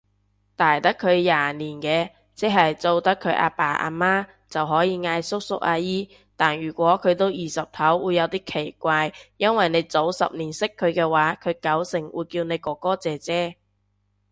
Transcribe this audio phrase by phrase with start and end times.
[0.55, 13.57] 大得佢廿年嘅，即係做得佢阿爸阿媽，就可以嗌叔叔姨姨，但如果佢都二十頭會有啲奇怪，因為你早十年識佢嘅話佢九成會叫你哥哥姐姐